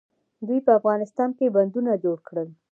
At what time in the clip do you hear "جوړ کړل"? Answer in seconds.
2.03-2.49